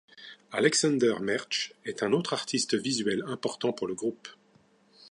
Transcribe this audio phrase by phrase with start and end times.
[0.51, 4.27] Alexander Mertsch est un autre artiste visuel important pour le groupe.